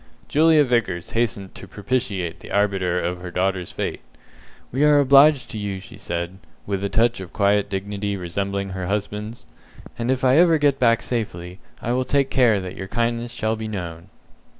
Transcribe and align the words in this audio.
Julia 0.27 0.63
Vickers 0.63 1.11
hastened 1.11 1.53
to 1.53 1.67
propitiate 1.67 2.39
the 2.39 2.49
arbiter 2.49 2.99
of 2.99 3.21
her 3.21 3.29
daughter's 3.29 3.71
fate. 3.71 4.01
"We 4.71 4.83
are 4.83 4.97
obliged 4.99 5.51
to 5.51 5.59
you," 5.59 5.79
she 5.79 5.95
said, 5.99 6.39
with 6.65 6.83
a 6.83 6.89
touch 6.89 7.19
of 7.19 7.31
quiet 7.33 7.69
dignity 7.69 8.17
resembling 8.17 8.69
her 8.69 8.87
husband's; 8.87 9.45
"and 9.99 10.09
if 10.09 10.23
I 10.23 10.37
ever 10.39 10.57
get 10.57 10.79
back 10.79 11.03
safely, 11.03 11.59
I 11.83 11.91
will 11.91 12.03
take 12.03 12.31
care 12.31 12.59
that 12.59 12.75
your 12.75 12.87
kindness 12.87 13.31
shall 13.31 13.55
be 13.55 13.67
known." 13.67 14.09